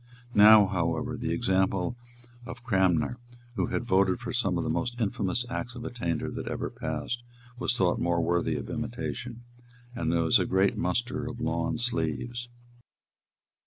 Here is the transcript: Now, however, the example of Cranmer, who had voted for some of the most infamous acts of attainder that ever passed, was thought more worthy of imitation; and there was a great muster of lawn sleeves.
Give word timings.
Now, 0.33 0.65
however, 0.65 1.15
the 1.15 1.31
example 1.31 1.95
of 2.47 2.63
Cranmer, 2.63 3.19
who 3.55 3.67
had 3.67 3.85
voted 3.85 4.19
for 4.19 4.33
some 4.33 4.57
of 4.57 4.63
the 4.63 4.67
most 4.71 4.99
infamous 4.99 5.45
acts 5.47 5.75
of 5.75 5.85
attainder 5.85 6.31
that 6.31 6.47
ever 6.47 6.71
passed, 6.71 7.21
was 7.59 7.77
thought 7.77 8.01
more 8.01 8.19
worthy 8.19 8.55
of 8.55 8.67
imitation; 8.67 9.43
and 9.93 10.11
there 10.11 10.23
was 10.23 10.39
a 10.39 10.47
great 10.47 10.75
muster 10.75 11.27
of 11.27 11.39
lawn 11.39 11.77
sleeves. 11.77 12.49